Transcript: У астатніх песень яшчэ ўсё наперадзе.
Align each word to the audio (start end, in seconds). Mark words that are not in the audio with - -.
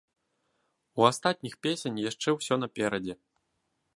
У 1.01 1.05
астатніх 1.09 1.53
песень 1.67 2.01
яшчэ 2.09 2.29
ўсё 2.39 2.55
наперадзе. 2.65 3.15